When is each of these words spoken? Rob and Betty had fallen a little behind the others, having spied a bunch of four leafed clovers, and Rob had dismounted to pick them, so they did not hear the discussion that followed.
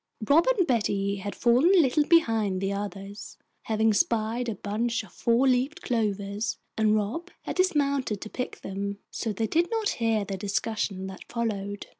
Rob 0.27 0.47
and 0.57 0.65
Betty 0.65 1.17
had 1.17 1.35
fallen 1.35 1.75
a 1.75 1.79
little 1.79 2.05
behind 2.05 2.59
the 2.59 2.73
others, 2.73 3.37
having 3.65 3.93
spied 3.93 4.49
a 4.49 4.55
bunch 4.55 5.03
of 5.03 5.11
four 5.11 5.47
leafed 5.47 5.83
clovers, 5.83 6.57
and 6.75 6.95
Rob 6.95 7.29
had 7.43 7.57
dismounted 7.57 8.19
to 8.21 8.27
pick 8.27 8.61
them, 8.61 8.97
so 9.11 9.31
they 9.31 9.45
did 9.45 9.69
not 9.69 9.89
hear 10.01 10.25
the 10.25 10.37
discussion 10.37 11.05
that 11.05 11.31
followed. 11.31 11.85